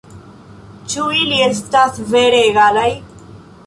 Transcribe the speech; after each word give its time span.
Ĉu 0.93 1.05
ili 1.19 1.39
estas 1.51 2.03
vere 2.17 2.43
egalaj? 2.51 2.91